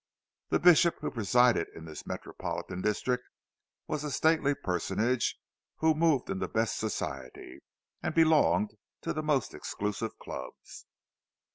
The 0.49 0.57
bishop 0.57 0.95
who 1.01 1.11
presided 1.11 1.67
in 1.75 1.85
this 1.85 2.07
metropolitan 2.07 2.81
district 2.81 3.23
was 3.85 4.03
a 4.03 4.09
stately 4.09 4.55
personage, 4.55 5.37
who 5.75 5.93
moved 5.93 6.27
in 6.31 6.39
the 6.39 6.47
best 6.47 6.79
Society 6.79 7.59
and 8.01 8.15
belonged 8.15 8.71
to 9.01 9.13
the 9.13 9.21
most 9.21 9.53
exclusive 9.53 10.17
clubs. 10.17 10.87